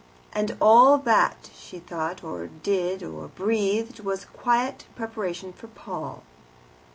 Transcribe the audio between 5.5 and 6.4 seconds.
for Paul.